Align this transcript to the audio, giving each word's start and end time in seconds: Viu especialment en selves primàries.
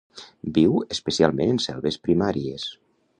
Viu 0.55 0.79
especialment 0.95 1.53
en 1.57 1.61
selves 1.67 1.99
primàries. 2.09 2.67